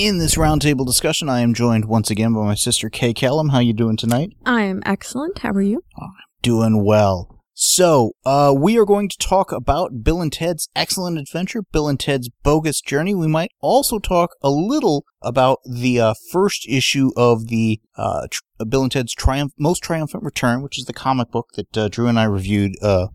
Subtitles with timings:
[0.00, 3.50] In this roundtable discussion, I am joined once again by my sister Kay Kellam.
[3.50, 4.30] How you doing tonight?
[4.46, 5.40] I am excellent.
[5.40, 5.84] How are you?
[6.00, 6.08] I'm
[6.40, 7.42] doing well.
[7.52, 12.00] So, uh, we are going to talk about Bill and Ted's Excellent Adventure, Bill and
[12.00, 13.14] Ted's Bogus Journey.
[13.14, 18.64] We might also talk a little about the uh, first issue of the uh, tr-
[18.66, 22.06] Bill and Ted's Triumph, Most Triumphant Return, which is the comic book that uh, Drew
[22.06, 23.08] and I reviewed uh,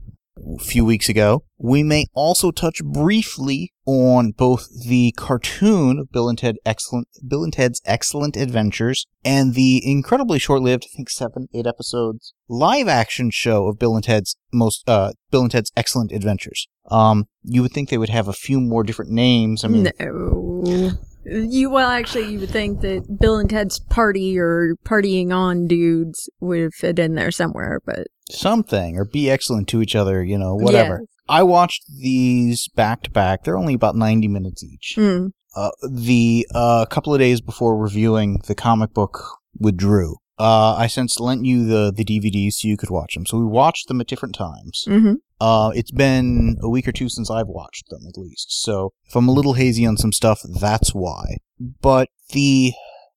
[0.59, 1.43] few weeks ago.
[1.57, 7.53] We may also touch briefly on both the cartoon Bill and Ted Excellent Bill and
[7.53, 13.67] Ted's Excellent Adventures and the incredibly short-lived, I think seven, eight episodes live action show
[13.67, 16.67] of Bill and Ted's most uh Bill and Ted's Excellent Adventures.
[16.91, 19.63] Um, you would think they would have a few more different names.
[19.63, 20.91] I mean, no.
[21.25, 26.29] You well, actually, you would think that Bill and Ted's party or partying on dudes
[26.39, 30.55] would fit in there somewhere, but something or be excellent to each other, you know,
[30.55, 30.99] whatever.
[31.01, 31.09] Yes.
[31.27, 33.43] I watched these back to back.
[33.43, 34.93] They're only about 90 minutes each.
[34.97, 39.23] mm, Uh, the uh, couple of days before reviewing the comic book
[39.59, 43.25] with Drew, uh, I since lent you the, the DVDs so you could watch them.
[43.25, 44.83] So we watched them at different times.
[44.87, 48.61] hmm Uh, it's been a week or two since I've watched them, at least.
[48.63, 51.37] So if I'm a little hazy on some stuff, that's why.
[51.81, 52.73] But the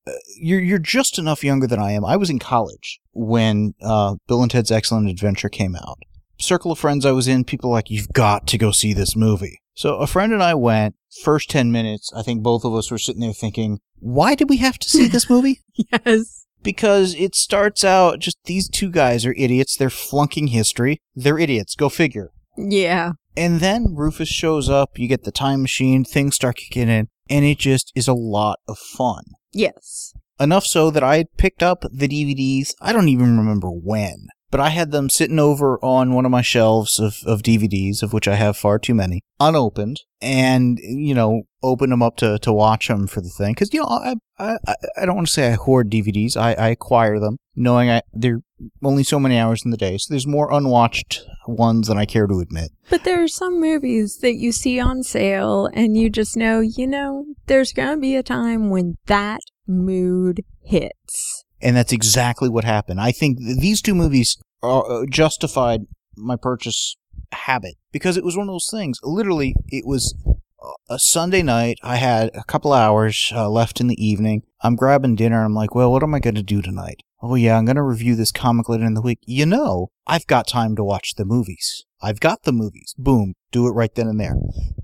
[0.06, 2.04] uh, you're you're just enough younger than I am.
[2.04, 5.98] I was in college when uh, Bill and Ted's Excellent Adventure came out.
[6.40, 9.60] Circle of friends I was in, people like, "You've got to go see this movie."
[9.74, 10.94] So a friend and I went.
[11.24, 14.58] First ten minutes, I think both of us were sitting there thinking, "Why did we
[14.58, 19.34] have to see this movie?" yes, because it starts out just these two guys are
[19.36, 19.76] idiots.
[19.76, 21.00] They're flunking history.
[21.14, 21.74] They're idiots.
[21.74, 22.30] Go figure.
[22.56, 27.08] yeah, And then Rufus shows up, you get the time machine, things start kicking in,
[27.30, 29.24] and it just is a lot of fun.
[29.52, 34.28] yes, Enough so that I had picked up the DVDs, I don't even remember when,
[34.50, 38.12] but I had them sitting over on one of my shelves of, of DVDs, of
[38.12, 42.52] which I have far too many, unopened, and, you know, open them up to, to
[42.52, 43.54] watch them for the thing.
[43.54, 44.56] Cause, you know, I, I,
[44.96, 48.40] I- don't want to say I hoard DVDs, I, I acquire them, knowing I, they're
[48.82, 52.26] only so many hours in the day, so there's more unwatched ones than I care
[52.26, 52.70] to admit.
[52.90, 56.86] but there are some movies that you see on sale, and you just know, you
[56.86, 61.37] know, there's gonna be a time when that mood hits.
[61.60, 63.00] And that's exactly what happened.
[63.00, 65.82] I think these two movies are, uh, justified
[66.16, 66.96] my purchase
[67.32, 68.98] habit because it was one of those things.
[69.02, 71.78] Literally, it was uh, a Sunday night.
[71.82, 74.42] I had a couple hours uh, left in the evening.
[74.62, 75.44] I'm grabbing dinner.
[75.44, 77.02] I'm like, well, what am I going to do tonight?
[77.20, 79.18] Oh yeah, I'm going to review this comic later in the week.
[79.26, 81.84] You know, I've got time to watch the movies.
[82.00, 82.94] I've got the movies.
[82.96, 84.36] Boom, do it right then and there.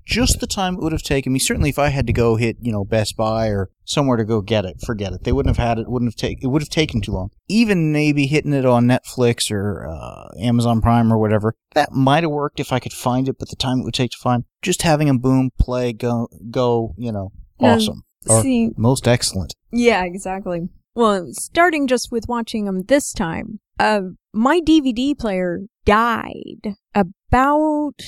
[0.06, 1.38] Just the time it would have taken me.
[1.38, 4.40] Certainly, if I had to go hit, you know, Best Buy or somewhere to go
[4.40, 5.24] get it, forget it.
[5.24, 5.88] They wouldn't have had it.
[5.88, 6.44] Wouldn't have taken.
[6.44, 7.30] It would have taken too long.
[7.48, 11.54] Even maybe hitting it on Netflix or uh, Amazon Prime or whatever.
[11.74, 14.10] That might have worked if I could find it, but the time it would take
[14.10, 14.44] to find.
[14.62, 16.94] Just having them boom, play, go, go.
[16.98, 18.02] You know, Now, awesome.
[18.28, 19.54] Or See, most excellent.
[19.70, 20.68] Yeah, exactly.
[20.94, 24.00] Well, starting just with watching them this time, uh,
[24.32, 28.00] my DVD player died about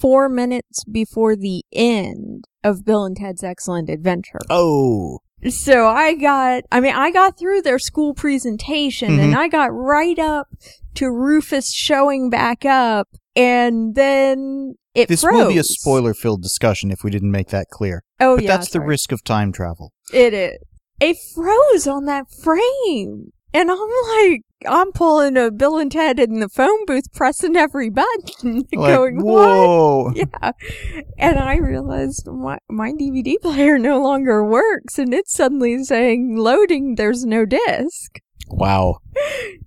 [0.00, 4.40] four minutes before the end of Bill and Ted's Excellent Adventure.
[4.50, 9.38] Oh, So I got, I mean, I got through their school presentation and mm-hmm.
[9.38, 10.48] I got right up
[10.94, 15.08] to Rufus showing back up and then it froze.
[15.08, 15.34] this froze.
[15.34, 18.04] will be a spoiler-filled discussion if we didn't make that clear.
[18.20, 18.56] Oh, But yeah.
[18.56, 19.92] that's the risk of time travel.
[20.12, 20.58] It is.
[21.00, 23.32] It froze on that frame.
[23.54, 23.78] And I'm
[24.18, 28.96] like, I'm pulling a Bill and Ted in the phone booth, pressing every button, Like,
[28.96, 29.48] going, what?
[29.48, 30.12] whoa.
[30.16, 30.50] Yeah.
[31.18, 36.96] And I realized my, my DVD player no longer works and it's suddenly saying loading,
[36.96, 38.18] there's no disc.
[38.48, 38.98] Wow.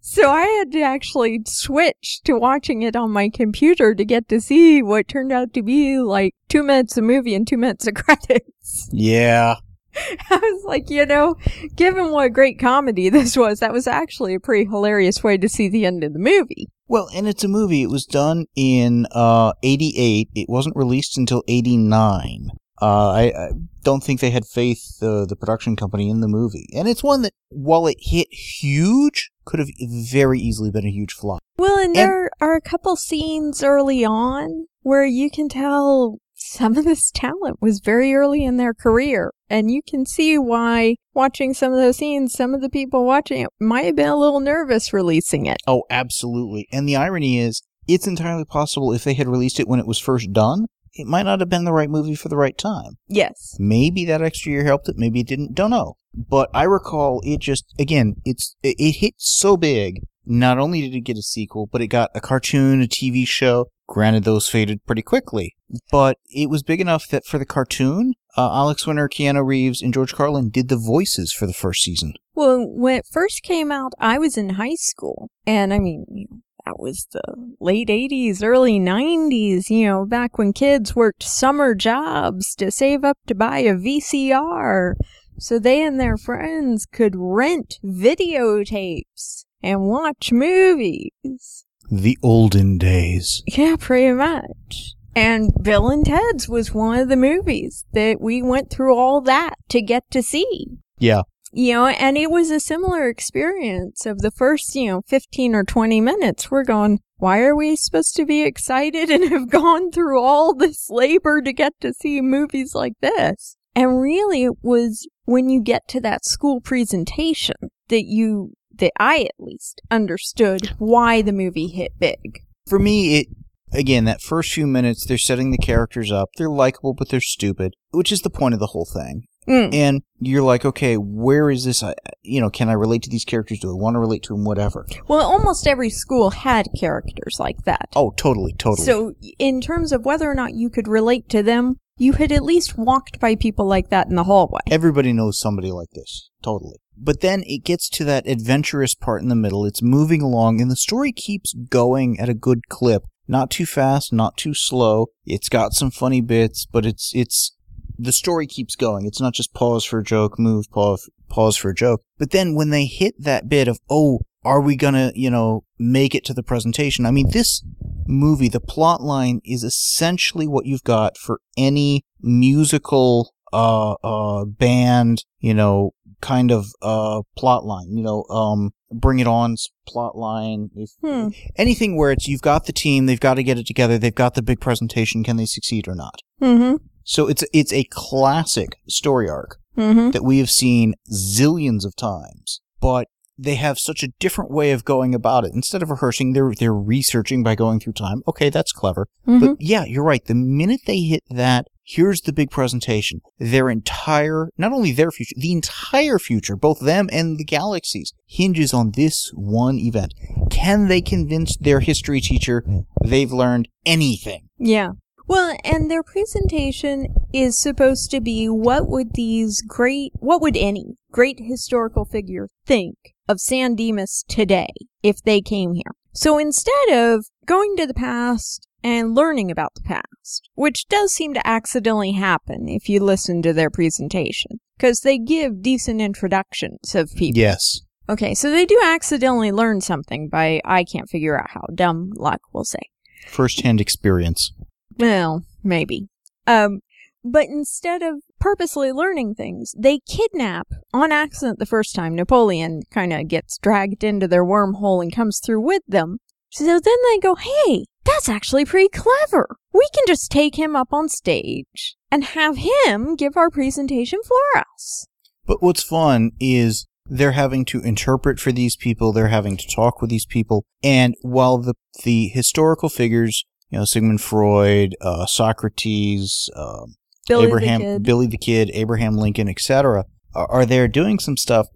[0.02, 4.40] So I had to actually switch to watching it on my computer to get to
[4.42, 7.94] see what turned out to be like two minutes of movie and two minutes of
[7.96, 8.90] credits.
[8.92, 9.56] Yeah.
[10.30, 11.36] I was like, you know,
[11.76, 15.68] given what great comedy this was, that was actually a pretty hilarious way to see
[15.68, 16.68] the end of the movie.
[16.88, 17.84] Well, and it's a movie.
[17.84, 20.30] It was done in uh, 88.
[20.36, 22.50] It wasn't released until 89.
[22.80, 23.50] Uh, I, I
[23.82, 26.70] don't think they had faith, uh, the production company, in the movie.
[26.76, 31.14] And it's one that, while it hit huge, could have very easily been a huge
[31.14, 31.40] flop.
[31.58, 36.86] Well, and there are a couple scenes early on where you can tell some of
[36.86, 39.34] this talent was very early in their career.
[39.50, 43.42] And you can see why watching some of those scenes, some of the people watching
[43.42, 45.58] it might have been a little nervous releasing it.
[45.68, 46.68] Oh, absolutely.
[46.72, 50.00] And the irony is, it's entirely possible if they had released it when it was
[50.00, 52.98] first done, it might not have been the right movie for the right time.
[53.08, 53.56] Yes.
[53.60, 55.98] Maybe that extra year helped it, maybe it didn't, don't know.
[56.14, 60.02] But I recall it just, again, it's, it, it hit so big.
[60.30, 63.68] Not only did it get a sequel, but it got a cartoon, a TV show.
[63.88, 65.56] Granted, those faded pretty quickly,
[65.90, 69.94] but it was big enough that for the cartoon, uh, Alex Winter, Keanu Reeves, and
[69.94, 72.14] George Carlin did the voices for the first season.
[72.36, 75.30] Well, when it first came out, I was in high school.
[75.46, 77.24] And I mean, that was the
[77.62, 83.18] late 80s, early 90s, you know, back when kids worked summer jobs to save up
[83.28, 84.96] to buy a VCR
[85.40, 91.66] so they and their friends could rent videotapes and watch movies.
[91.92, 93.44] The olden days.
[93.46, 94.96] Yeah, pretty much.
[95.14, 99.56] And Bill and Ted's was one of the movies that we went through all that
[99.70, 100.68] to get to see.
[101.00, 101.24] Yeah.
[101.52, 105.64] You know, and it was a similar experience of the first, you know, 15 or
[105.64, 106.50] 20 minutes.
[106.50, 110.90] We're going, why are we supposed to be excited and have gone through all this
[110.90, 113.58] labor to get to see movies like this?
[113.76, 117.56] And really, it was when you get to that school presentation
[117.90, 122.44] that you, that I at least understood why the movie hit big.
[122.68, 123.28] For me, it,
[123.72, 126.30] again, that first few minutes, they're setting the characters up.
[126.38, 129.28] They're likable, but they're stupid, which is the point of the whole thing.
[129.48, 129.74] Mm.
[129.74, 131.82] And you're like, okay, where is this?
[132.22, 133.60] You know, can I relate to these characters?
[133.60, 134.44] Do I want to relate to them?
[134.44, 134.86] Whatever.
[135.08, 137.88] Well, almost every school had characters like that.
[137.96, 138.86] Oh, totally, totally.
[138.86, 142.44] So, in terms of whether or not you could relate to them, you had at
[142.44, 144.60] least walked by people like that in the hallway.
[144.70, 146.30] Everybody knows somebody like this.
[146.44, 146.78] Totally.
[147.00, 149.66] But then it gets to that adventurous part in the middle.
[149.66, 153.04] It's moving along and the story keeps going at a good clip.
[153.28, 155.08] Not too fast, not too slow.
[155.26, 157.56] It's got some funny bits, but it's, it's,
[158.00, 159.06] the story keeps going.
[159.06, 162.02] It's not just pause for a joke, move, pause, pause for a joke.
[162.18, 166.16] But then when they hit that bit of, oh, are we gonna, you know, make
[166.16, 167.06] it to the presentation?
[167.06, 167.64] I mean, this
[168.08, 175.24] movie, the plot line is essentially what you've got for any musical, uh, uh, band,
[175.40, 175.92] you know,
[176.22, 180.70] kind of, uh, plot line, you know, um, Bring It On's plot line.
[180.76, 181.30] If, Hmm.
[181.56, 184.36] Anything where it's, you've got the team, they've got to get it together, they've got
[184.36, 186.22] the big presentation, can they succeed or not?
[186.42, 186.78] Mm-hmm.
[187.04, 190.10] So it's, it's a classic story arc Mm-hmm.
[190.10, 194.84] that we have seen zillions of times, but they have such a different way of
[194.84, 195.52] going about it.
[195.54, 198.24] Instead of rehearsing, they're they're researching by going through time.
[198.28, 199.08] Okay, that's clever.
[199.28, 199.46] Mm-hmm.
[199.46, 200.26] But yeah, you're right.
[200.26, 203.22] The minute they hit that, here's the big presentation.
[203.40, 208.74] Their entire, not only their future, the entire future, both them and the galaxies, hinges
[208.74, 210.14] on this one event.
[210.52, 212.64] Can they convince their history teacher
[213.04, 214.50] they've learned anything?
[214.60, 214.92] Yeah.
[215.28, 220.96] Well, and their presentation is supposed to be what would these great, what would any
[221.12, 222.96] great historical figure think
[223.28, 224.74] of San Dimas today
[225.04, 225.92] if they came here?
[226.14, 231.34] So instead of going to the past and learning about the past, which does seem
[231.34, 237.12] to accidentally happen if you listen to their presentation, because they give decent introductions of
[237.18, 237.38] people.
[237.38, 237.82] Yes.
[238.08, 242.40] Okay, so they do accidentally learn something by, I can't figure out how, dumb luck,
[242.54, 242.80] we'll say.
[243.28, 244.54] First-hand experience.
[244.96, 246.08] Well, maybe.
[246.48, 246.80] Um,
[247.26, 252.16] but instead of purposely learning things, they kidnap on accident the first time.
[252.16, 256.20] Napoleon kind of gets dragged into their wormhole and comes through with them.
[256.52, 256.80] So then
[257.12, 259.58] they go, hey, that's actually pretty clever.
[259.74, 264.60] We can just take him up on stage and have him give our presentation for
[264.60, 265.08] us.
[265.46, 270.02] But what's fun is they're having to interpret for these people, they're having to talk
[270.02, 271.74] with these people, and while the
[272.04, 276.96] the historical figures, you know, Sigmund Freud, uh, Socrates, um,
[277.28, 281.68] Billy Abraham, the Billy the Kid, Abraham Lincoln, etc., are, are there doing some stuff?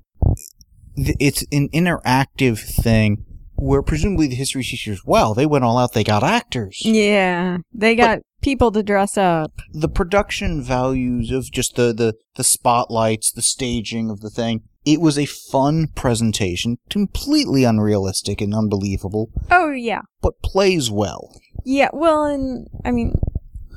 [0.95, 3.25] It's an interactive thing
[3.61, 6.79] where presumably the history teachers, wow, they went all out, they got actors.
[6.83, 9.51] yeah, they got people to dress up.
[9.71, 14.61] the production values of just the, the, the spotlights, the staging of the thing.
[14.83, 20.01] It was a fun presentation, completely unrealistic and unbelievable, Oh, yeah.
[20.21, 21.29] but plays well.
[21.63, 23.13] Yeah, well, and I mean,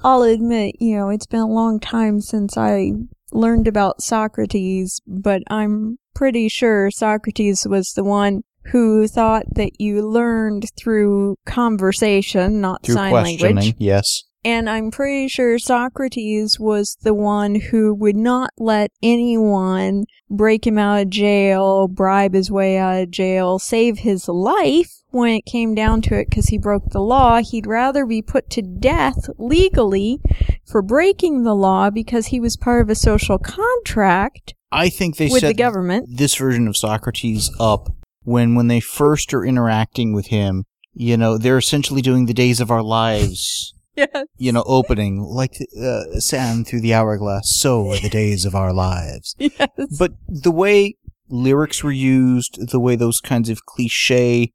[0.03, 2.93] I'll admit, you know, it's been a long time since I
[3.33, 10.07] learned about Socrates, but I'm pretty sure Socrates was the one who thought that you
[10.07, 13.75] learned through conversation, not Through sign language.
[13.79, 14.25] yes.
[14.47, 20.77] And I'm pretty sure Socrates was the one who would not let anyone break him
[20.77, 25.75] out of jail, bribe his way out of jail, save his life when it came
[25.75, 27.41] down to it because he broke the law.
[27.41, 30.21] He'd rather be put to death legally
[30.67, 35.29] for breaking the law because he was part of a social contract I think they
[35.29, 36.09] with set the government.
[36.19, 37.89] this version of Socrates up
[38.25, 40.65] when when they first are interacting with him.
[40.93, 43.71] You know, they're essentially doing the days of our lives.
[43.97, 44.27] Yes.
[44.39, 47.55] You know, opening like uh, sand through the hourglass.
[47.55, 49.37] So are the days of our lives.
[49.39, 49.69] Yes.
[49.97, 50.97] But the way
[51.29, 54.53] lyrics were used, the way those kinds of cliche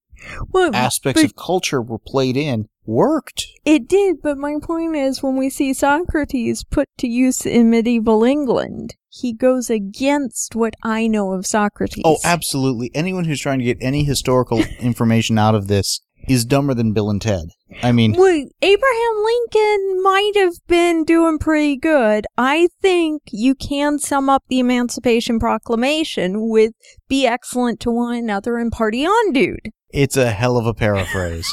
[0.50, 3.46] Well, aspects of culture were played in, worked.
[3.64, 8.26] It did, but my point is when we see Socrates put to use in medieval
[8.26, 12.04] England, he goes against what I know of Socrates.
[12.06, 12.92] Oh, absolutely.
[12.94, 17.10] Anyone who's trying to get any historical information out of this is dumber than Bill
[17.10, 17.46] and Ted.
[17.82, 22.28] I mean, Well, Abraham Lincoln might have been doing pretty good.
[22.38, 26.74] I think you can sum up the Emancipation Proclamation with
[27.08, 29.72] be excellent to one another and party on, dude.
[29.90, 31.52] it's a hell of a paraphrase.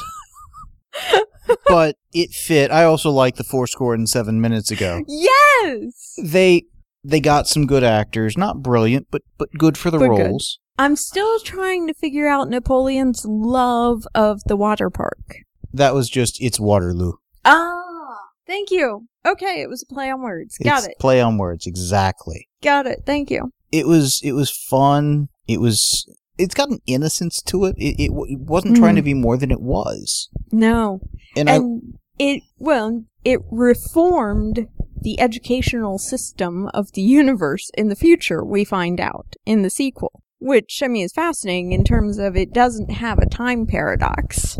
[1.68, 2.70] but it fit.
[2.70, 5.02] I also like the four score and seven minutes ago.
[5.08, 6.14] Yes!
[6.22, 6.64] They
[7.08, 10.26] they got some good actors, not brilliant, but but good for the But good.
[10.26, 10.58] roles.
[10.78, 15.38] I'm still trying to figure out Napoleon's love of the water park.
[15.72, 17.14] That was just it's Waterloo.
[17.44, 19.06] Ah, thank you.
[19.26, 20.56] Okay, it was a play on words.
[20.62, 20.94] Got it's it.
[21.00, 22.48] Play on words, exactly.
[22.62, 23.00] Got it.
[23.06, 23.50] Thank you.
[23.72, 25.28] It was it was fun.
[25.48, 26.06] It was
[26.38, 27.74] it's got an innocence to it.
[27.78, 28.98] It it, it wasn't trying Mhm.
[28.98, 30.28] to be more than it was.
[30.52, 31.00] No.
[31.36, 31.82] And, I And
[32.18, 34.66] it, well, it reformed
[35.00, 40.22] the educational system of the universe in the future, we find out in the sequel.
[40.38, 44.58] Which, I mean, is fascinating in terms of it doesn't have a time paradox.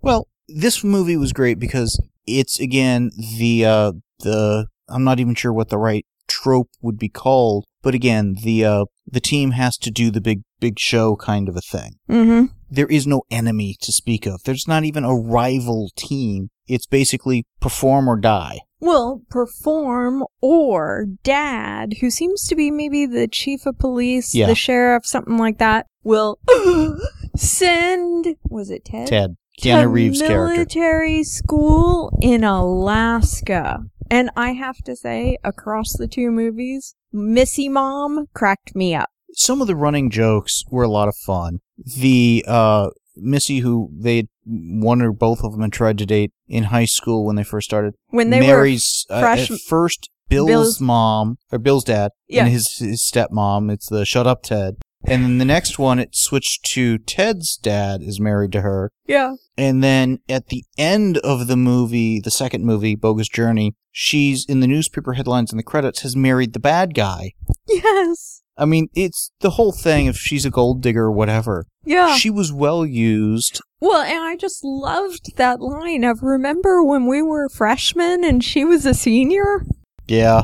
[0.00, 5.52] Well, this movie was great because it's again the uh the I'm not even sure
[5.52, 9.90] what the right trope would be called, but again, the uh the team has to
[9.90, 11.96] do the big big show kind of a thing.
[12.08, 12.46] Mm-hmm.
[12.70, 14.42] There is no enemy to speak of.
[14.44, 16.50] There's not even a rival team.
[16.66, 18.60] It's basically perform or die.
[18.80, 24.46] Well, perform or dad, who seems to be maybe the chief of police, Yeah.
[24.46, 26.38] the sheriff, something like that, will
[27.36, 29.08] send, was it Ted?
[29.08, 30.54] Ted, to Keanu Reeves' character.
[30.54, 33.80] military school in Alaska.
[34.10, 39.08] And I have to say, across the two movies, Missy Mom cracked me up.
[39.34, 41.60] Some of the running jokes were a lot of fun.
[41.98, 46.64] The uh Missy, who they one or both of them had tried to date in
[46.64, 50.80] high school when they first started, When they marries uh, fresh- at first Bill's, Bill's-
[50.80, 52.44] mom or Bill's dad Yeah.
[52.44, 53.70] and his his stepmom.
[53.72, 54.76] It's the shut up Ted.
[55.04, 58.90] And then the next one, it switched to Ted's dad is married to her.
[59.06, 59.34] yeah.
[59.56, 64.60] And then at the end of the movie, the second movie, Bogus Journey, she's in
[64.60, 67.32] the newspaper headlines and the credits has married the bad guy.
[67.68, 68.39] Yes.
[68.56, 70.06] I mean, it's the whole thing.
[70.06, 72.14] If she's a gold digger or whatever, Yeah.
[72.16, 73.60] she was well used.
[73.80, 78.64] well, and I just loved that line of remember when we were freshmen and she
[78.64, 79.64] was a senior?
[80.06, 80.42] Yeah.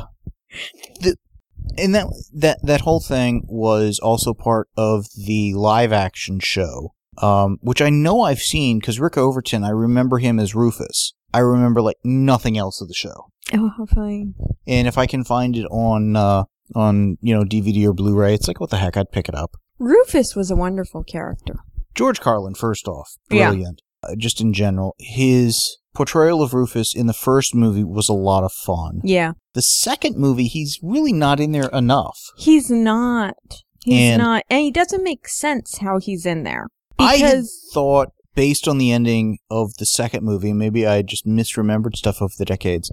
[1.01, 1.15] The,
[1.77, 7.57] and that that that whole thing was also part of the live action show, um,
[7.61, 9.63] which I know I've seen because Rick Overton.
[9.63, 11.13] I remember him as Rufus.
[11.33, 13.27] I remember like nothing else of the show.
[13.53, 14.33] Oh, how funny.
[14.65, 16.45] And if I can find it on uh,
[16.75, 18.97] on you know DVD or Blu-ray, it's like what the heck?
[18.97, 19.55] I'd pick it up.
[19.79, 21.55] Rufus was a wonderful character.
[21.95, 23.49] George Carlin, first off, Yeah.
[23.51, 23.81] brilliant.
[24.03, 28.43] Uh, just in general, his portrayal of Rufus in the first movie was a lot
[28.43, 29.01] of fun.
[29.03, 29.31] Yeah.
[29.53, 32.19] The second movie, he's really not in there enough.
[32.37, 33.33] He's not.
[33.83, 34.43] He's And- not.
[34.49, 36.67] And he doesn't make sense how he's in there.
[36.99, 41.95] I had thought, based on the ending of the second movie, maybe I just misremembered
[41.95, 42.91] stuff over the decades,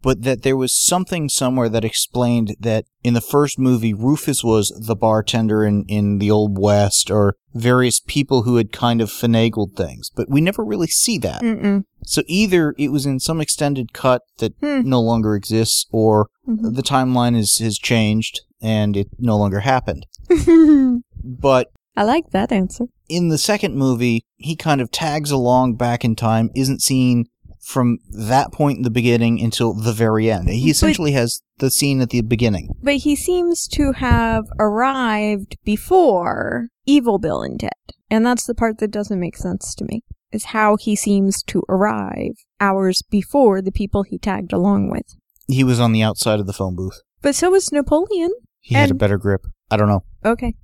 [0.00, 4.68] but that there was something somewhere that explained that in the first movie, Rufus was
[4.86, 9.74] the bartender in, in the Old West, or various people who had kind of finagled
[9.76, 11.42] things, but we never really see that.
[11.42, 11.82] Mm-mm.
[12.04, 14.88] So either it was in some extended cut that Hmm.
[14.88, 16.76] no longer exists, or Mhm.
[16.76, 20.06] the timeline is, has changed and it no longer happened.
[21.24, 22.86] But I like that answer.
[23.08, 27.26] in the second movie, he kind of tags along back in time, isn't seen
[27.64, 30.48] from that point in the beginning until the very end.
[30.48, 32.68] He But- essentially has the scene at the beginning.
[32.82, 37.70] But he seems to have arrived before Evil Bill and Ted.
[38.10, 40.02] And that's the part that doesn't make sense to me.
[40.32, 45.06] Is how he seems to arrive hours before the people he tagged along with.
[45.48, 47.00] He was on the outside of the phone booth.
[47.22, 48.32] But so was Napoleon.
[48.60, 49.46] He had a better grip.
[49.70, 50.02] I don't know.
[50.24, 50.54] Okay.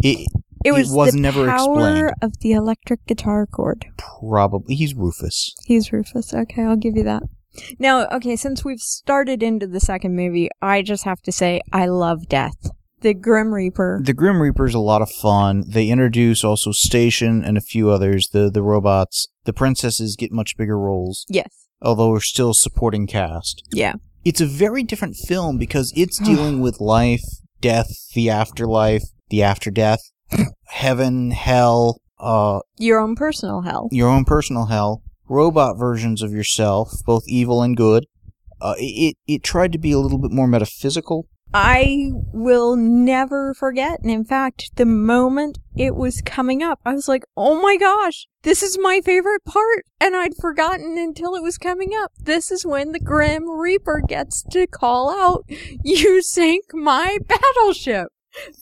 [0.00, 0.28] It
[0.66, 1.54] It It was, was the never power
[2.08, 2.14] explained.
[2.22, 3.86] of the electric guitar chord.
[3.96, 5.54] probably he's Rufus.
[5.64, 6.34] He's Rufus.
[6.34, 7.22] Okay, I'll give you that.
[7.78, 11.86] Now, okay, since we've started into the second movie, I just have to say I
[11.86, 12.70] love death.
[13.00, 14.00] The Grim Reaper.
[14.02, 15.64] The Grim Reaper is a lot of fun.
[15.68, 19.28] They introduce also Station and a few others, the the robots.
[19.44, 21.68] The princesses get much bigger roles, Yes.
[21.80, 23.62] although we're still supporting cast.
[23.72, 23.94] Yeah.
[24.24, 27.22] It's a very different film because it's dealing with life,
[27.60, 30.00] death, the afterlife, the after death,
[30.66, 33.88] heaven, hell, uh, Your own personal hell.
[33.92, 38.06] your own personal hell, robot versions of yourself, both evil and good.
[38.60, 41.26] Uh, it it tried to be a little bit more metaphysical.
[41.54, 44.00] I will never forget.
[44.00, 48.26] And in fact, the moment it was coming up, I was like, oh my gosh,
[48.42, 49.84] this is my favorite part.
[50.00, 52.10] And I'd forgotten until it was coming up.
[52.18, 55.44] This is when the Grim Reaper gets to call out,
[55.84, 58.08] you sank my battleship.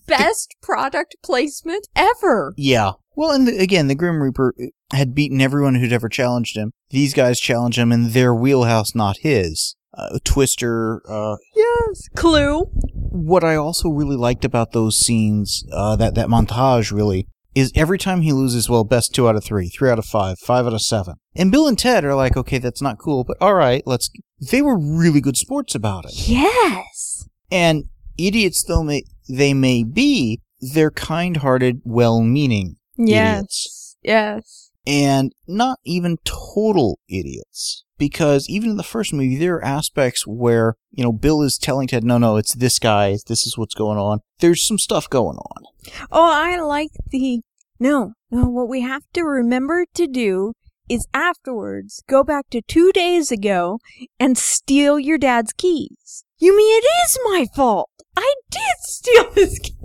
[0.06, 2.52] Best product placement ever.
[2.56, 2.92] Yeah.
[3.16, 4.54] Well, and the, again, the Grim Reaper
[4.92, 6.72] had beaten everyone who'd ever challenged him.
[6.90, 9.76] These guys challenge him in their wheelhouse, not his.
[9.96, 11.00] Uh, Twister.
[11.08, 12.08] Uh, Yes.
[12.16, 12.62] Clue.
[12.92, 17.98] what I also really liked about those scenes, uh, that that montage, really, is every
[17.98, 20.72] time he loses, well, best two out of three, three out of five, five out
[20.72, 21.14] of seven.
[21.36, 24.10] And Bill and Ted are like, okay, that's not cool, but all right, let's.
[24.50, 26.28] They were really good sports about it.
[26.28, 27.28] Yes.
[27.52, 27.84] And
[28.18, 33.96] idiots though may, they may be, they're kind-hearted, well-meaning idiots.
[34.02, 34.34] Yes.
[34.36, 34.70] Yes.
[34.86, 37.84] And not even total idiots.
[37.96, 41.86] Because even in the first movie, there are aspects where, you know, Bill is telling
[41.86, 44.18] Ted, no, no, it's this guy, this is what's going on.
[44.40, 45.62] There's some stuff going on.
[46.10, 47.42] Oh, I like the.
[47.78, 50.54] No, no, what we have to remember to do
[50.88, 53.78] is afterwards go back to two days ago
[54.18, 56.24] and steal your dad's keys.
[56.38, 57.90] You mean it is my fault?
[58.16, 59.76] I did steal his keys.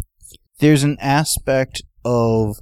[0.60, 2.58] There's an aspect of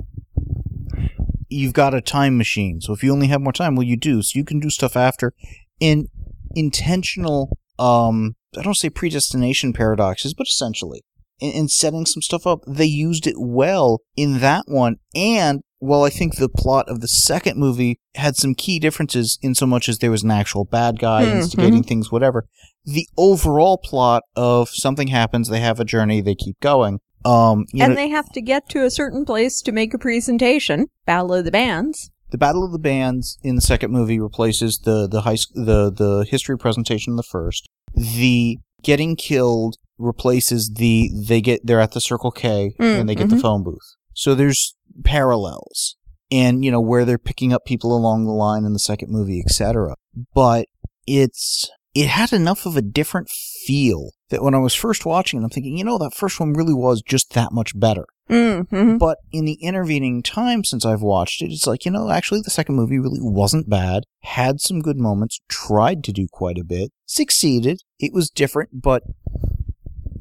[1.49, 2.81] you've got a time machine.
[2.81, 4.21] So if you only have more time, well, you do.
[4.21, 5.33] So you can do stuff after.
[5.79, 6.07] In
[6.55, 11.03] intentional, um, I don't say predestination paradoxes, but essentially,
[11.39, 14.97] in, in setting some stuff up, they used it well in that one.
[15.15, 19.53] And while I think the plot of the second movie had some key differences in
[19.53, 21.35] so much as there was an actual bad guy Mhm.
[21.35, 22.47] instigating things, whatever,
[22.87, 26.99] the overall plot of something happens, they have a journey, they keep going.
[27.25, 29.97] Um, you and know, they have to get to a certain place to make a
[29.97, 30.87] presentation.
[31.05, 32.09] Battle of the Bands.
[32.31, 35.91] the Battle of the Bands in the second movie replaces the the high sc- the
[35.91, 37.67] the history presentation in the first.
[37.93, 43.15] The getting killed replaces the they get they're at the Circle K Mm, and they
[43.15, 43.41] get the mhm.
[43.41, 43.95] phone booth.
[44.13, 45.97] So there's parallels,
[46.31, 49.41] and you know where they're picking up people along the line in the second movie,
[49.45, 49.95] etc.
[50.33, 50.67] But
[51.05, 55.43] it's it had enough of a different feel that when I was first watching it,
[55.43, 58.05] I'm thinking, you know, that first one really was just that much better.
[58.29, 58.97] Mm-hmm.
[58.97, 62.51] But in the intervening time since I've watched it, it's like, you know, actually the
[62.51, 66.91] second movie really wasn't bad, had some good moments, tried to do quite a bit,
[67.07, 67.81] succeeded.
[67.99, 69.01] It was different, but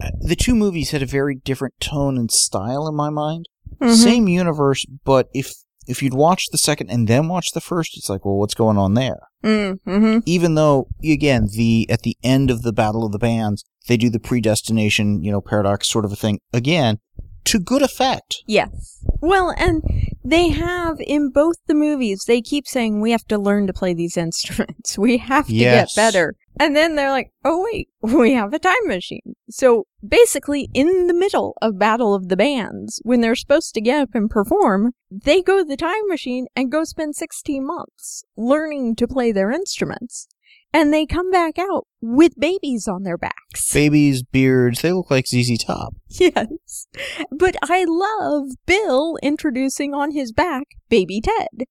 [0.00, 3.50] uh, the two movies had a very different tone and style in my mind.
[3.82, 3.92] Mm-hmm.
[3.92, 5.52] Same universe, but if
[5.86, 8.78] if you'd watch the second and then watch the first, it's like, well, what's going
[8.78, 9.18] on there?
[9.44, 10.18] Mm-hmm.
[10.26, 14.10] Even though, again, the at the end of the Battle of the Bands, they do
[14.10, 16.98] the predestination, you know, paradox sort of a thing again,
[17.44, 18.42] to good effect.
[18.46, 19.04] Yes.
[19.20, 19.82] Well, and
[20.28, 23.94] they have in both the movies, they keep saying we have to learn to play
[23.94, 24.98] these instruments.
[24.98, 25.94] We have to Yes.
[25.94, 26.34] get better.
[26.58, 29.34] And then they're like, oh, wait, we have a time machine.
[29.50, 34.00] So basically, in the middle of Battle of the Bands, when they're supposed to get
[34.00, 38.96] up and perform, they go to the time machine and go spend 16 months learning
[38.96, 40.28] to play their instruments.
[40.72, 43.72] And they come back out with babies on their backs.
[43.72, 45.94] Babies, beards, they look like ZZ Top.
[46.08, 46.86] Yes.
[47.30, 51.66] But I love Bill introducing on his back baby Ted.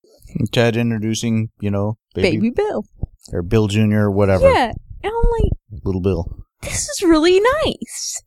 [0.52, 2.84] Ted introducing, you know, baby, Baby Bill.
[3.32, 3.96] or Bill Jr.
[4.02, 4.72] or whatever, Yeah.
[5.04, 5.52] And I'm like,
[5.84, 6.26] little Bill.
[6.64, 8.22] this is really nice.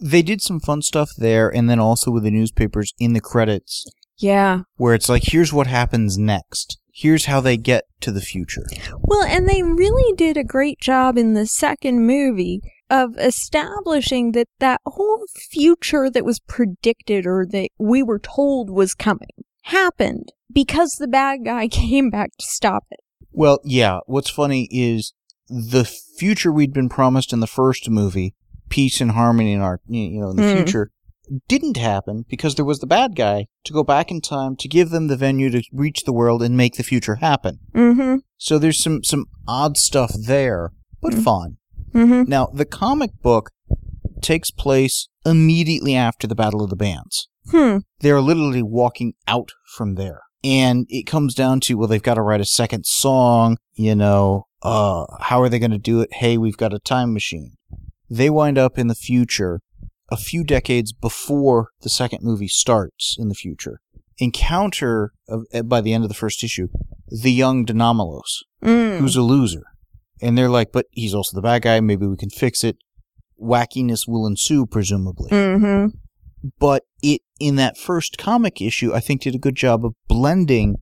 [0.00, 3.84] They did some fun stuff there, and then also with the newspapers in the credits,
[4.18, 4.60] Yeah.
[4.76, 6.78] where it's like, here's what happens next.
[6.92, 8.64] Here's how they get to the future.
[9.00, 14.46] Well, and they really did a great job in the second movie of establishing that
[14.60, 19.28] that whole future that was predicted or that we were told was coming
[19.62, 23.00] happened because the bad guy came back to stop it.
[23.32, 24.00] Well, yeah.
[24.06, 25.12] What's funny is
[25.48, 28.34] the future we'd been promised in the first movie,
[28.68, 30.56] peace and harmony in our, you know, in the Hmm.
[30.58, 30.90] future,
[31.48, 34.90] didn't happen because there was the bad guy to go back in time to give
[34.90, 37.58] them the venue to reach the world and make the future happen.
[37.74, 38.16] Mm-hmm.
[38.38, 41.24] So there's some some odd stuff there, but Mm.
[41.24, 41.56] fun.
[41.92, 42.28] Mm-hmm.
[42.28, 43.50] Now, the comic book
[44.20, 47.28] takes place immediately after the Battle of the Bands.
[47.50, 47.78] Hmm.
[48.00, 50.20] They're literally walking out from there.
[50.42, 54.46] And it comes down to, well, they've got to write a second song, you know,
[54.62, 56.12] uh, how are they going to do it?
[56.14, 57.52] Hey, we've got a time machine.
[58.10, 59.60] They wind up in the future,
[60.10, 63.80] a few decades before the second movie starts in the future.
[64.18, 66.68] Encounter uh, by the end of the first issue
[67.08, 68.98] the young De Nomolos, Mm.
[68.98, 69.64] who's a loser,
[70.22, 71.80] and they're like, "But he's also the bad guy.
[71.80, 72.78] Maybe we can fix it."
[73.40, 75.86] Wackiness will ensue, presumably hmm
[76.58, 80.76] but it in that first comic issue i think did a good job of blending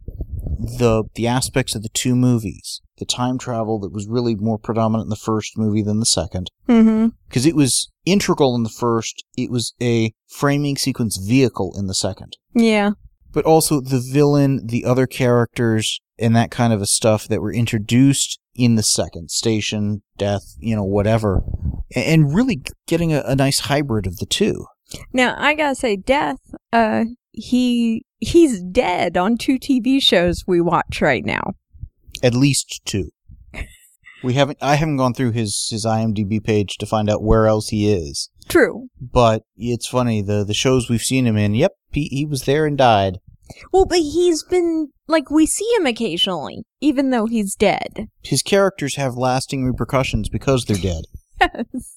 [0.78, 5.06] the the aspects of the two movies the time travel that was really more predominant
[5.06, 9.24] in the first movie than the second mm-hmm because it was integral in the first
[9.36, 12.90] it was a framing sequence vehicle in the second Yeah.
[13.32, 17.52] but also the villain the other characters and that kind of a stuff that were
[17.52, 21.42] introduced in the second station death you know whatever
[21.96, 24.66] and really getting a, a nice hybrid of the two
[25.12, 26.36] Now I gotta say, Death.
[26.72, 31.54] Uh, he he's dead on two TV shows we watch right now.
[32.22, 33.10] At least two.
[34.24, 34.58] We haven't.
[34.62, 38.30] I haven't gone through his his IMDb page to find out where else he is.
[38.48, 38.86] True.
[39.00, 41.54] But it's funny the the shows we've seen him in.
[41.54, 43.18] Yep, he, he was there and died.
[43.72, 48.06] Well, but he's been like we see him occasionally, even though he's dead.
[48.22, 51.04] His characters have lasting repercussions because they're dead.
[51.40, 51.96] Yes.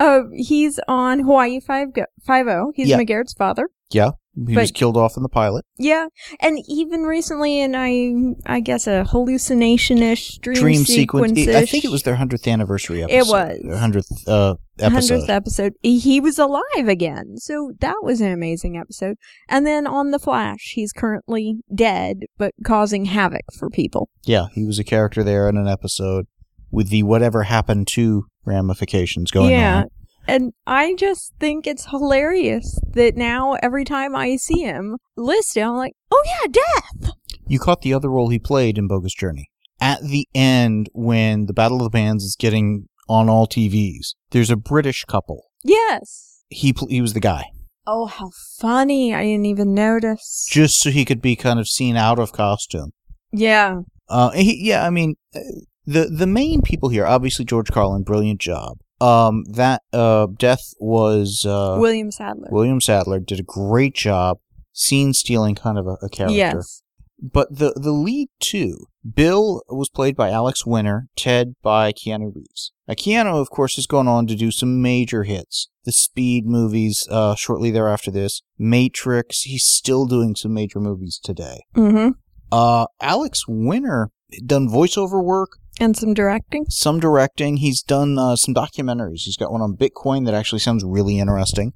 [0.00, 1.88] Uh, he's on Hawaii Five
[2.26, 2.72] Five O.
[2.74, 2.98] He's Yeah.
[2.98, 3.68] McGarrett's father.
[3.90, 4.10] Yeah,
[4.46, 5.64] he was killed off in the pilot.
[5.78, 6.08] Yeah,
[6.40, 11.34] and even recently, in I I guess a hallucination-ish dream, Dream sequence.
[11.34, 11.56] sequence.
[11.56, 13.16] I think it was their hundredth anniversary episode.
[13.16, 13.78] It was.
[13.78, 14.92] hundredth uh, episode.
[14.92, 15.72] hundredth episode.
[15.82, 19.16] He was alive again, so that was an amazing episode.
[19.48, 24.08] And then on the Flash, he's currently dead, but causing havoc for people.
[24.24, 26.26] Yeah, he was a character there in an episode
[26.70, 29.78] with the whatever happened to ramifications going yeah.
[29.78, 29.88] on.
[30.28, 35.74] And I just think it's hilarious that now every time I see him listed, I'm
[35.76, 37.12] like, oh yeah, death.
[37.46, 39.48] You caught the other role he played in Bogus Journey.
[39.80, 44.50] At the end, when the Battle of the Bands is getting on all TVs, there's
[44.50, 45.44] a British couple.
[45.64, 46.42] Yes.
[46.50, 47.44] He pl- he was the guy,
[47.86, 49.14] Oh, how funny.
[49.14, 50.46] I didn't even notice.
[50.50, 52.90] just so he could be kind of seen out of costume.
[53.32, 53.80] yeah.
[54.10, 55.40] Uh, he, yeah, I mean, uh,
[55.86, 58.78] the the main people here, obviously George Carlin, brilliant job.
[59.00, 62.48] Um, that uh, death was uh, William Sadler.
[62.50, 64.38] William Sadler did a great job,
[64.72, 66.36] scene stealing kind of a, a character.
[66.36, 66.82] yes.
[67.20, 72.72] But the the lead two, Bill was played by Alex Winter, Ted by Keanu Reeves.
[72.86, 75.68] Now, Keanu, of course, has gone on to do some major hits.
[75.84, 81.64] The Speed movies, uh, shortly thereafter this, Matrix, he's still doing some major movies today.
[81.76, 82.10] Mm-hmm.
[82.52, 84.10] Uh, Alex Winter
[84.46, 86.66] done voiceover work, And some directing.
[86.68, 87.58] some directing.
[87.58, 89.22] He's done uh, some documentaries.
[89.22, 91.72] He's got one on Bitcoin that actually sounds really interesting.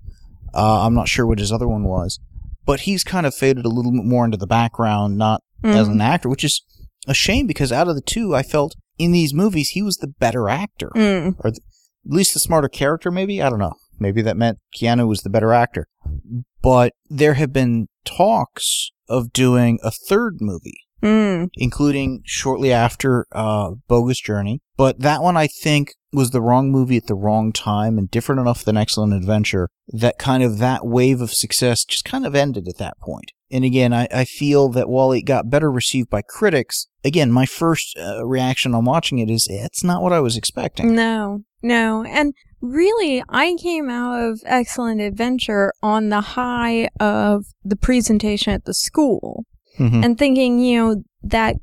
[0.55, 2.19] Uh, I'm not sure what his other one was,
[2.67, 5.93] but he's kind of faded a little bit more into the background, not as Mhm.
[5.93, 6.63] an actor, which is
[7.07, 10.09] a shame because out of the two, I felt in these movies he was the
[10.09, 11.37] better actor, Mm.
[11.39, 11.59] or th-
[12.05, 13.11] at least the smarter character.
[13.11, 13.75] Maybe I don't know.
[13.99, 15.87] Maybe that meant Keanu was the better actor.
[16.61, 21.49] But there have been talks of doing a third movie Mm.
[21.55, 24.61] including shortly after uh, Bogus Journey.
[24.77, 28.41] But that one, I think, was the wrong movie at the wrong time and different
[28.41, 32.69] enough than Excellent Adventure that kind of that wave of success just kind of ended
[32.69, 33.33] at that point.
[33.51, 37.47] And again, I, I feel that while it got better received by critics, again, my
[37.47, 40.95] first uh, reaction on watching it is it's not what I was expecting.
[40.95, 42.05] No, no.
[42.05, 48.65] And really, I came out of Excellent Adventure on the high of the presentation at
[48.65, 49.45] the school
[49.79, 50.05] Mhm.
[50.05, 51.57] and thinking, you know, that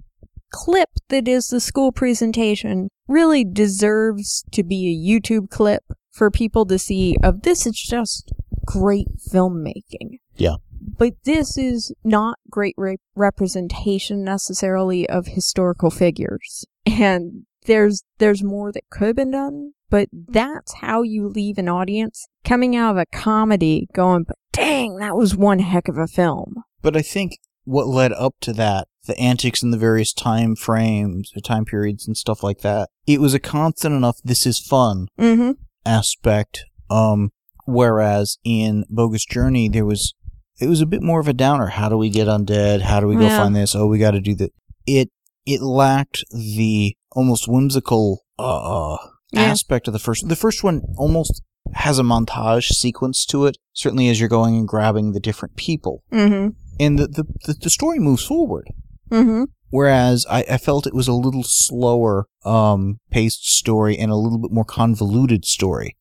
[0.52, 6.66] clip that is the school presentation really deserves to be a YouTube clip for people
[6.66, 8.32] to see of this is just
[8.66, 10.18] great filmmaking.
[10.36, 10.56] Yeah.
[10.98, 16.66] But this is not great re- representation necessarily of historical figures.
[16.86, 21.70] And there's there's more that could have been done, but that's how you leave an
[21.70, 26.08] audience coming out of a comedy going, but dang, that was one heck of a
[26.08, 26.64] film.
[26.82, 27.38] But I think
[27.70, 32.08] what led up to that, the antics in the various time frames, or time periods,
[32.08, 34.18] and stuff like that, it was a constant enough.
[34.24, 35.52] This is fun Mm-hmm.
[35.86, 36.66] aspect.
[36.90, 37.32] Um,
[37.66, 40.14] whereas in Bogus Journey, there was
[40.60, 41.68] it was a bit more of a downer.
[41.68, 42.82] How do we get undead?
[42.82, 43.38] How do we go Yeah.
[43.38, 43.76] find this?
[43.76, 44.52] Oh, we got to do that.
[44.86, 45.10] It
[45.46, 48.98] it lacked the almost whimsical uh,
[49.32, 49.44] Yeah.
[49.44, 50.28] aspect of the first.
[50.28, 51.42] The first one almost
[51.74, 53.58] has a montage sequence to it.
[53.74, 56.50] Certainly, as you're going and grabbing the different people, Mm-hmm.
[56.80, 58.68] And the the, the, the story moves forward.
[59.10, 59.46] Mm-hmm.
[59.72, 64.40] Whereas I, I felt it was a little slower um, paced story and a little
[64.40, 65.96] bit more convoluted story.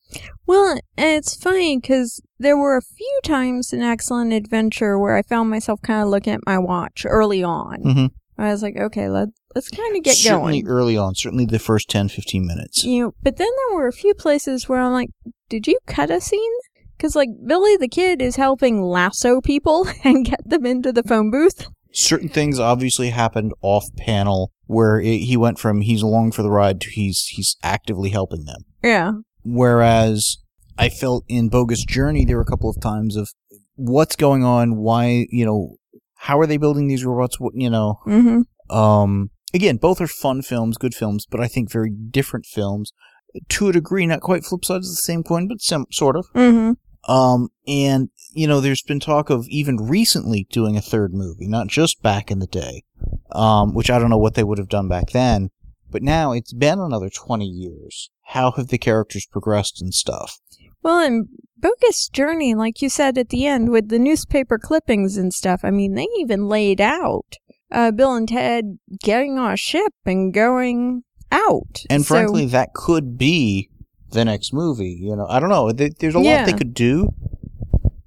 [0.47, 5.51] Well, it's funny because there were a few times in Excellent Adventure where I found
[5.51, 7.83] myself kind of looking at my watch early on.
[7.83, 8.11] Mhm.
[8.39, 10.65] I was like, okay, let let's kind of get certainly going.
[10.65, 12.85] Certainly early on, certainly the first 10, 15 minutes.
[12.85, 15.11] You know, but then there were a few places where I'm like,
[15.51, 16.53] did you cut a scene?
[16.99, 21.31] Because like Billy the Kid is helping lasso people and get them into the phone
[21.31, 21.69] booth.
[21.93, 26.51] Certain things obviously happened off panel where it, he went from he's along for the
[26.51, 28.65] ride to he's he's actively helping them.
[28.83, 29.13] Yeah.
[29.45, 30.37] Whereas
[30.77, 33.31] I felt in Bogus Journey there were a couple of times of
[33.77, 35.77] what's going on, why you know
[36.17, 37.41] how are they building these robots?
[37.41, 38.43] What you know, Mm-hmm.
[38.77, 42.93] Um, again, both are fun films, good films, but I think very different films.
[43.51, 46.27] To a degree, not quite flip sides of the same coin, but some sort of.
[46.35, 46.73] Mm-hmm.
[47.09, 51.67] Um, and you know, there's been talk of even recently doing a third movie, not
[51.67, 52.85] just back in the day.
[53.33, 55.51] Um, which I don't know what they would have done back then,
[55.91, 58.11] but now it's been another 20 years.
[58.29, 60.39] How have the characters progressed and stuff?
[60.83, 65.33] Well, in Bogus Journey, like you said at the end, with the newspaper clippings and
[65.33, 67.37] stuff, I mean, they even laid out
[67.71, 71.83] uh, Bill and Ted getting on a ship and going out.
[71.91, 73.71] And So- frankly, that could be
[74.11, 74.99] the next movie.
[75.01, 75.71] You know, I don't know.
[75.73, 77.13] There's a lot they could do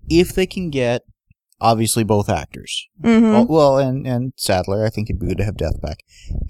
[0.10, 1.04] if they can get
[1.60, 2.88] obviously both actors.
[3.04, 3.32] Mhm.
[3.32, 5.98] Well, well, and and Sadler, I think it'd be good to have Death back.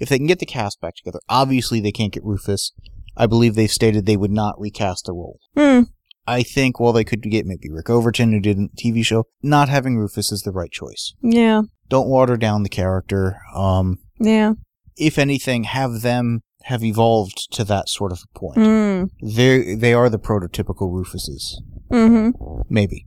[0.00, 2.72] If they can get the cast back together, obviously they can't get Rufus.
[3.16, 5.38] I believe they've stated they would not recast the role.
[5.56, 5.82] Hmm.
[6.26, 9.68] I think while they could get maybe Rick Overton, who did the TV show, not
[9.68, 11.14] having Rufus is the right choice.
[11.20, 11.62] Yeah.
[11.88, 13.38] Don't water down the character.
[13.54, 14.52] Um, Yeah.
[14.96, 18.58] if anything, have them have evolved to that sort of a point.
[18.58, 19.10] Mm.
[19.22, 21.54] They they are the prototypical Rufuses,
[21.90, 22.62] Mm-hmm.
[22.68, 23.06] maybe,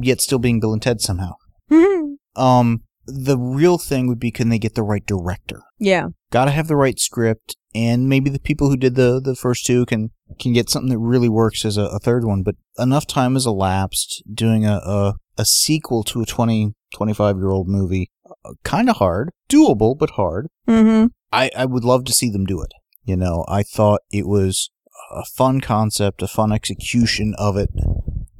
[0.00, 1.32] yet still being Bill and Ted somehow.
[1.70, 2.14] Mhm.
[2.36, 5.62] Um, the real thing would be can they get the right director?
[5.78, 6.08] Yeah.
[6.30, 9.66] Got to have the right script, and maybe the people who did the the first
[9.66, 10.10] two can
[10.40, 12.42] can get something that really works as a, a third one.
[12.42, 17.50] But enough time has elapsed doing a a, a sequel to a 20, 25 year
[17.50, 18.10] old movie.
[18.64, 20.48] Kind of hard, doable, but hard.
[20.68, 21.06] Mm-hmm.
[21.32, 22.72] I, I would love to see them do it.
[23.04, 24.70] You know, I thought it was
[25.10, 27.70] a fun concept, a fun execution of it.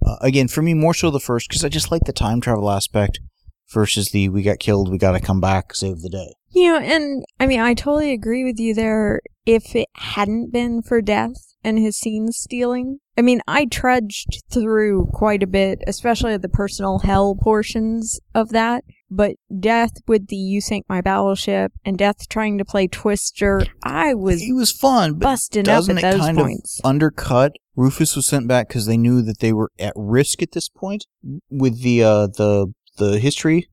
[0.05, 2.71] Uh, again, for me, more so the first, because I just like the time travel
[2.71, 3.21] aspect
[3.73, 6.35] versus the we got killed, we got to come back, save the day.
[6.51, 9.21] You know, and I mean, I totally agree with you there.
[9.47, 15.09] If it hadn't been for Death and his scene stealing, I mean, I trudged through
[15.13, 18.85] quite a bit, especially the personal hell portions of that.
[19.15, 24.15] But Death with the You Sank My Battleship and Death trying to play Twister, I
[24.15, 26.81] was he was fun, but busting up doesn't at it those kind points.
[26.81, 27.53] of undercut?
[27.77, 31.05] Rufus was sent back because they knew that they were at risk at this point
[31.51, 33.69] with the uh, the the history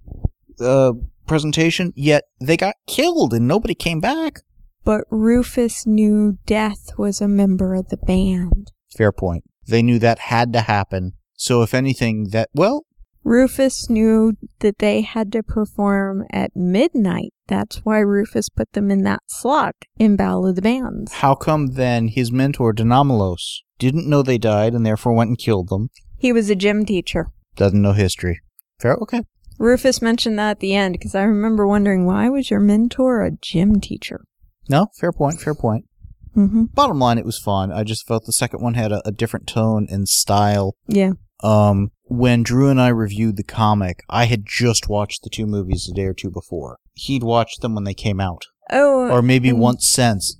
[0.59, 0.91] uh,
[1.25, 1.93] presentation.
[1.95, 4.41] Yet they got killed and nobody came back.
[4.83, 8.71] But Rufus knew Death was a member of the band.
[8.93, 9.45] Fair point.
[9.67, 11.13] They knew that had to happen.
[11.35, 12.85] So if anything, that well,
[13.23, 17.33] Rufus knew that they had to perform at midnight.
[17.47, 21.13] That's why Rufus put them in that slot in Battle of the Bands.
[21.13, 25.37] how come then his mentor De Nomolos didn't know they died and therefore went and
[25.37, 25.89] killed them?
[26.17, 27.27] He was a gym teacher.
[27.55, 28.41] Doesn't know history.
[28.79, 28.95] Fair.
[29.01, 29.23] Okay.
[29.57, 33.31] Rufus mentioned that at the end because I remember wondering why was your mentor a
[33.31, 34.21] gym teacher?
[34.69, 34.87] No.
[34.99, 35.41] Fair point.
[35.41, 35.85] Fair point.
[36.35, 36.65] Mm-hmm.
[36.73, 37.71] Bottom line, it was fun.
[37.71, 40.75] I just felt the second one had a, a different tone and style.
[40.87, 41.13] Yeah.
[41.43, 45.87] Um, when Drew and I reviewed the comic, I had just watched the two movies
[45.89, 46.77] a day or two before.
[46.93, 49.09] He'd watched them when they came out, Oh.
[49.09, 50.35] or maybe once since.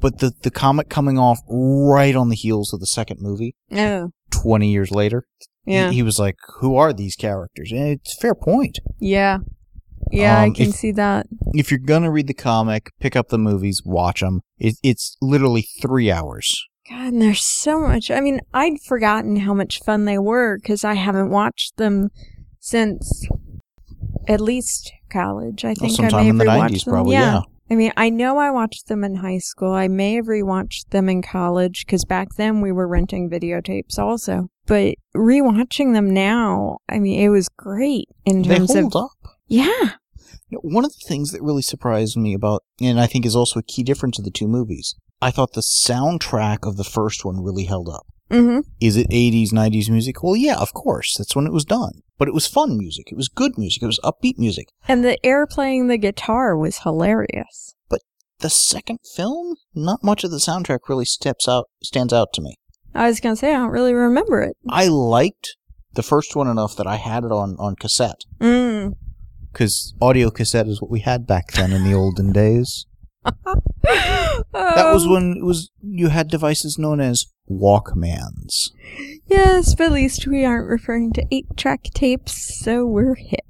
[0.00, 4.10] But the the comic coming off right on the heels of the second movie, Oh.
[4.30, 5.24] twenty years later,
[5.64, 5.88] Yeah.
[5.90, 8.78] he, he was like, "Who are these characters?" And it's a fair point.
[9.00, 9.38] yeah.
[10.12, 11.26] Yeah, I Um, can if- see that.
[11.54, 14.42] If you're gonna read the comic, pick up the movies, watch them.
[14.58, 16.54] It, it's literally three hours.
[16.88, 18.10] God, and there's so much.
[18.10, 22.10] I mean, I'd forgotten how much fun they were because I haven't watched them
[22.60, 23.26] since
[24.28, 25.64] at least college.
[25.64, 26.92] I Well, think I sometime may in have the rewatched '90s, them.
[26.92, 27.12] probably.
[27.14, 27.40] Yeah.
[27.70, 29.72] I mean, I know I watched them in high school.
[29.72, 34.48] I may have rewatched them in college because back then we were renting videotapes also.
[34.66, 39.10] But rewatching them now, I mean, it was great in They terms hold of up.
[39.48, 39.92] yeah,
[40.50, 43.62] One of the things that really surprised me about, and I think is also a
[43.62, 47.64] key difference of the two movies, I thought the soundtrack of the first one really
[47.64, 48.06] held up.
[48.30, 48.60] mm-hmm.
[48.78, 50.22] Is it 80s, 90s music?
[50.22, 51.16] Well, yeah, of course.
[51.16, 52.02] That's when it was done.
[52.18, 53.10] But it was fun music.
[53.10, 53.82] It was good music.
[53.82, 54.68] It was upbeat music.
[54.86, 57.74] and the air playing the guitar was hilarious.
[57.88, 58.02] But
[58.40, 62.58] the second film, not much of the soundtrack really steps out, stands out to me.
[62.94, 64.58] I was gonna say I don't really remember it.
[64.68, 65.56] I liked
[65.94, 68.24] the first one enough that I had it on, on cassette.
[68.40, 68.92] Mm.
[69.50, 72.84] Because audio cassette is what we had back then in the olden days.
[73.24, 78.70] That was Um, when it was you had devices known as Walkmans.
[79.26, 83.40] Yes, but at least we aren't referring to eight track tapes, so we're hip.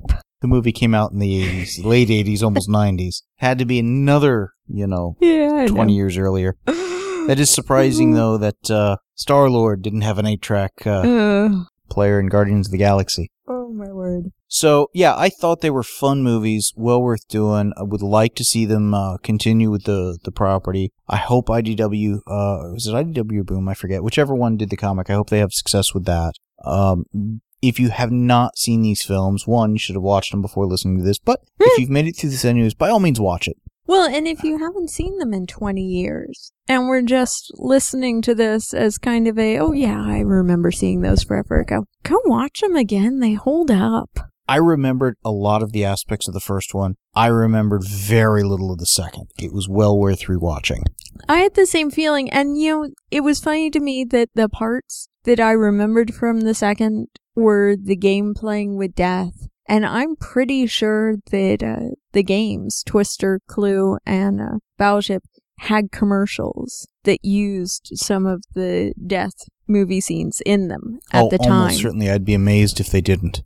[0.40, 3.22] the movie came out in the 80s, late 80s, almost 90s.
[3.36, 5.96] Had to be another, you know, Yeah, 20 know.
[5.96, 6.56] years earlier.
[7.26, 11.48] That is surprising, though, that uh, Star Lord didn't have an 8 track uh, Uh,
[11.88, 13.30] player in Guardians of the Galaxy.
[13.48, 14.24] oh my word.
[14.54, 17.72] So, yeah, I thought they were fun movies, well worth doing.
[17.76, 20.92] I would like to see them uh, continue with the, the property.
[21.08, 23.68] I hope IDW, uh, was it IDW or Boom?
[23.68, 24.04] I forget.
[24.04, 26.34] Whichever one did the comic, I hope they have success with that.
[26.64, 27.06] Um,
[27.62, 30.98] if you have not seen these films, one, you should have watched them before listening
[30.98, 31.18] to this.
[31.18, 33.56] But if you've made it through this anyways, by all means, watch it.
[33.88, 38.36] Well, and if you haven't seen them in 20 years and we're just listening to
[38.36, 42.60] this as kind of a, oh yeah, I remember seeing those forever ago, go watch
[42.60, 43.18] them again.
[43.18, 44.30] They hold up.
[44.48, 46.96] I remembered a lot of the aspects of the first one.
[47.14, 49.28] I remembered very little of the second.
[49.38, 50.82] It was well worth rewatching.
[51.28, 54.48] I had the same feeling, and you know, it was funny to me that the
[54.48, 59.48] parts that I remembered from the second were the game playing with death.
[59.66, 65.22] And I'm pretty sure that uh, the games, Twister, Clue, and uh, Battleship,
[65.60, 69.32] had commercials that used some of the death
[69.66, 71.52] movie scenes in them at oh, the time.
[71.52, 73.42] almost certainly, I'd be amazed if they didn't.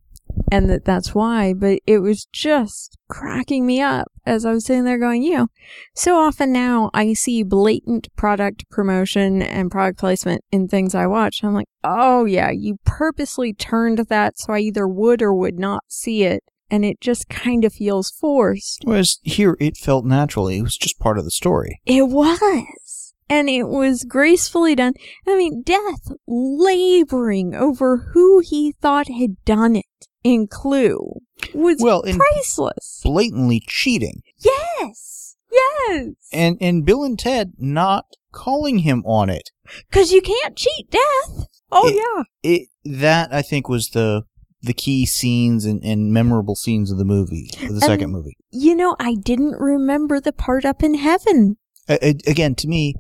[0.51, 1.55] And that that's why.
[1.55, 5.49] But it was just cracking me up as I was sitting there going, you know,
[5.95, 11.43] so often now I see blatant product promotion and product placement in things I watch.
[11.43, 15.85] I'm like, oh yeah, you purposely turned that so I either would or would not
[15.89, 16.43] see it.
[16.71, 18.83] And it just kind of feels forced.
[18.85, 20.59] Whereas here, it felt naturally.
[20.59, 21.81] It was just part of the story.
[21.87, 23.15] It was.
[23.31, 24.93] And it was gracefully done.
[25.27, 31.21] I mean, Death laboring over who he thought had done it in Clue
[31.55, 33.01] was Well, priceless.
[33.05, 34.23] blatantly cheating.
[34.39, 35.37] Yes.
[35.51, 36.07] Yes.
[36.33, 39.51] And, and Bill and Ted not calling him on it.
[39.91, 41.47] Because you can't cheat death.
[41.71, 42.23] Oh, It- yeah.
[42.43, 42.69] It,
[43.01, 44.23] that, I think, was the,
[44.63, 48.37] the key scenes and, and memorable scenes of the movie, of the um, second movie.
[48.51, 51.57] You know, I didn't remember the part up in heaven.
[51.89, 52.95] Again, to me,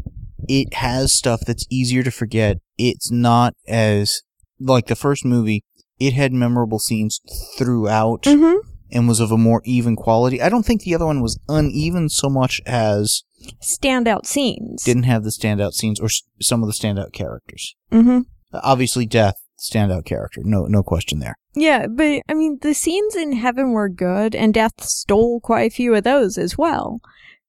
[0.48, 2.58] it has stuff that's easier to forget.
[2.78, 4.22] It's not as
[4.60, 5.64] like the first movie.
[5.98, 7.20] It had memorable scenes
[7.58, 8.58] throughout Mm-hmm.
[8.92, 10.40] and was of a more even quality.
[10.40, 13.24] I don't think the other one was uneven so much as
[13.62, 14.82] Standout scenes.
[14.84, 17.74] didn't have the standout scenes or s- some of the standout characters.
[17.92, 18.20] mm-hmm.
[18.52, 21.34] Obviously, Death standout character, no no question there.
[21.54, 25.74] Yeah, but I mean, the scenes in heaven were good, and Death stole quite a
[25.74, 27.00] few of those as well.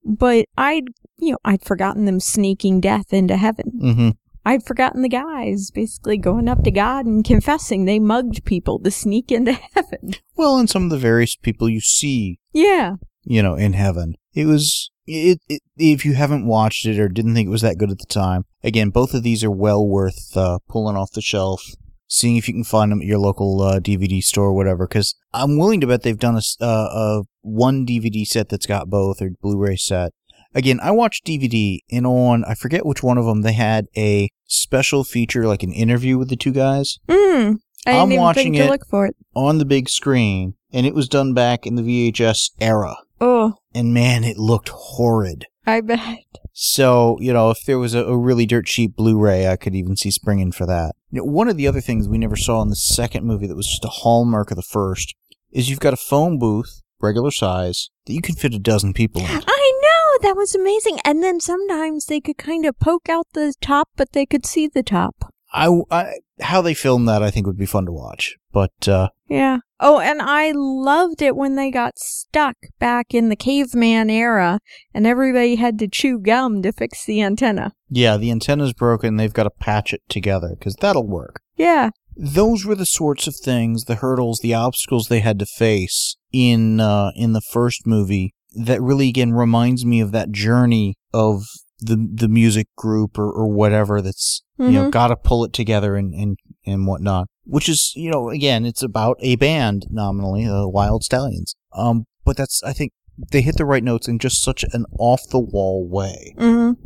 [0.04, 0.86] But I'd,
[1.18, 3.72] you know, I'd forgotten them sneaking Death into heaven.
[3.82, 4.10] Mm-hmm.
[4.50, 8.90] I'd forgotten the guys basically going up to God and confessing they mugged people to
[8.90, 10.16] sneak into heaven.
[10.36, 12.96] Well, and some of the various people you see Yeah.
[13.24, 14.16] you know, in heaven.
[14.34, 17.78] It was it, it if you haven't watched it or didn't think it was that
[17.78, 18.46] good at the time.
[18.64, 21.62] Again, both of these are well worth uh, pulling off the shelf,
[22.08, 24.88] seeing if you can find them at your local uh, DVD store or whatever.
[24.88, 28.90] Because I'm willing to bet they've done a, uh, a one DVD set that's got
[28.90, 30.12] both or Blu-ray set.
[30.56, 34.30] Again, I watched DVD and on I forget which one of them they had a
[34.48, 37.58] special feature like an interview with the two guys Mm.
[37.86, 38.70] I even watching it.
[38.70, 39.16] look for it.
[39.36, 41.82] on the big screen, and it was done back in the
[42.12, 42.96] VHS era.
[43.22, 45.46] Oh, And man, it looked horrid.
[45.66, 46.20] I bet.
[46.54, 49.96] So, you know, if there was a, a really dirt cheap Blu-ray, I could even
[49.96, 50.94] see springing for that.
[51.12, 53.56] You know, one of the other things we never saw in the second movie that
[53.56, 55.16] was just a hallmark of the first
[55.52, 59.22] is you've got a phone booth, regular size, that you can fit a dozen people
[59.22, 59.28] in.
[59.28, 59.89] I know
[60.22, 61.00] that was amazing.
[61.06, 64.68] And then sometimes they could kind of poke out the top, but they could see
[64.68, 65.34] the top.
[65.52, 68.36] I, I, how they filmed that, I think would be fun to watch.
[68.52, 69.60] But, uh, Yeah.
[69.80, 74.60] Oh, and I loved it when they got stuck back in the caveman era
[74.94, 77.74] and everybody had to chew gum to fix the antenna.
[77.90, 79.16] yeah, the antenna's broken.
[79.16, 81.42] They've got to patch it together because that'll work.
[81.56, 81.90] Yeah.
[82.16, 86.80] those were the sorts of things, the hurdles, the obstacles they had to face in
[86.80, 91.44] uh, in the first movie that really again reminds me of that journey of
[91.80, 94.92] the the music group or, or whatever that's you know Mhm.
[94.92, 97.28] got to pull it together and and and whatnot.
[97.46, 101.56] Which is you know again it's about a band nominally, uh, Wyld Stallyns.
[101.74, 102.92] Um, but that's I think
[103.32, 106.34] they hit the right notes in just such an off the wall way.
[106.38, 106.82] Mm-hmm.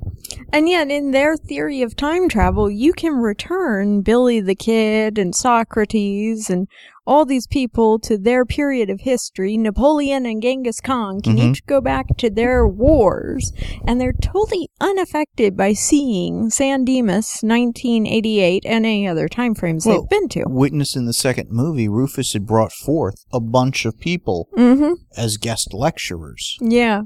[0.51, 5.35] And yet, in their theory of time travel, you can return Billy the Kid and
[5.35, 6.67] Socrates and
[7.05, 9.57] all these people to their period of history.
[9.57, 11.51] Napoleon and Genghis Khan can Mhm.
[11.51, 13.51] each go back to their wars,
[13.85, 20.01] and they're totally unaffected by seeing San Dimas, 1988, and any other time frames Well,
[20.01, 20.43] they've been to.
[20.47, 24.93] Witness in the second movie, Rufus had brought forth a bunch of people Mm-hmm.
[25.17, 26.57] as guest lecturers.
[26.61, 27.03] Yeah.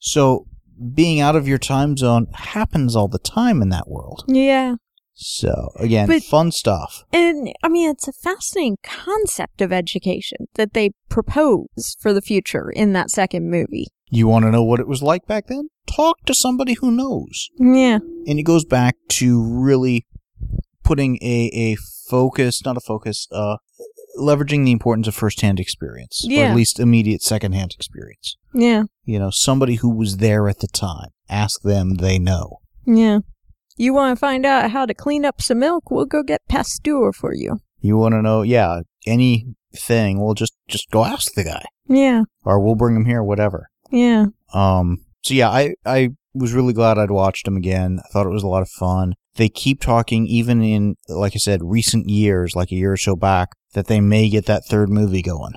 [0.00, 0.46] So
[0.94, 4.24] being out of your time zone happens all the time in that world.
[4.26, 4.74] Yeah.
[5.14, 7.04] So again, But- fun stuff.
[7.12, 12.70] And I mean, it's a fascinating concept of education that they propose for the future
[12.70, 13.86] in that second movie.
[14.10, 15.68] You want to know what it was like back then?
[15.86, 17.48] Talk to somebody who knows.
[17.58, 17.98] Yeah.
[18.26, 20.06] And it goes back to really
[20.84, 21.76] putting a, a
[22.08, 23.56] focus, not a focus, uh,
[24.18, 28.36] leveraging the importance of firsthand experience, or at least immediate secondhand experience.
[28.54, 28.84] Yeah.
[29.04, 31.08] You know, somebody who was there at the time.
[31.28, 32.58] Ask them; they know.
[32.86, 33.20] Yeah.
[33.76, 35.90] You want to find out how to clean up some milk?
[35.90, 37.60] We'll go get Pasteur for you.
[37.80, 38.42] You want to know?
[38.42, 40.20] Yeah, anything.
[40.24, 42.22] We'll just just go ask the guy, Yeah.
[42.44, 43.68] or we'll bring him here, whatever.
[43.90, 44.26] Yeah.
[44.52, 45.04] Um.
[45.22, 48.00] So yeah, I I was really glad I'd watched them again.
[48.04, 49.14] I thought it was a lot of fun.
[49.36, 53.16] They keep talking, even in like I said, recent years, like a year or so
[53.16, 55.54] back, that they may get that third movie going.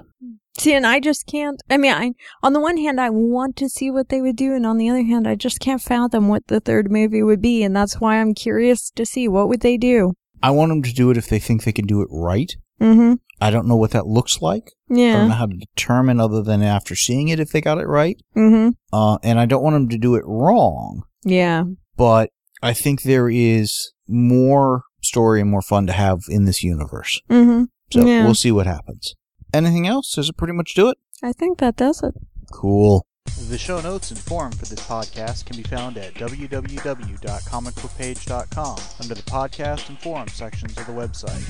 [0.57, 1.61] See, and I just can't.
[1.69, 4.53] I mean, I on the one hand, I want to see what they would do,
[4.53, 7.63] and on the other hand, I just can't fathom what the third movie would be,
[7.63, 10.13] and that's why I'm curious to see what would they do.
[10.41, 12.51] I want them to do it if they think they can do it right.
[12.81, 13.13] Mm-hmm.
[13.39, 14.71] I don't know what that looks like.
[14.89, 15.09] Yeah.
[15.09, 17.87] I don't know how to determine, other than after seeing it, if they got it
[17.87, 18.17] right.
[18.35, 18.69] Mm-hmm.
[18.91, 21.03] Uh, and I don't want them to do it wrong.
[21.23, 21.63] Yeah.
[21.97, 22.29] But
[22.61, 27.21] I think there is more story and more fun to have in this universe.
[27.29, 27.63] Mm-hmm.
[27.91, 28.23] So Yeah.
[28.25, 29.15] we'll see what happens.
[29.53, 30.13] Anything else?
[30.13, 30.97] Does it pretty much do it?
[31.23, 32.13] I think that does it.
[32.51, 33.05] Cool.
[33.49, 39.21] The show notes and forum for this podcast can be found at www.comicbookpage.com under the
[39.23, 41.41] podcast and forum sections of the website.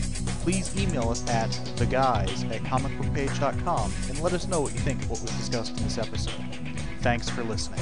[0.43, 5.09] Please email us at theguys at comicbookpage.com and let us know what you think of
[5.11, 6.33] what was discussed in this episode.
[7.01, 7.79] Thanks for listening.